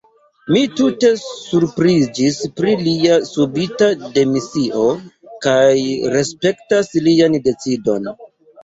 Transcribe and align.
Mi 0.53 0.61
tute 0.77 1.11
surpriziĝis 1.25 2.39
pri 2.61 2.73
lia 2.87 3.19
subita 3.33 3.93
demisio, 4.17 4.89
kaj 5.49 5.63
respektas 6.19 6.95
lian 7.11 7.43
decidon. 7.51 8.15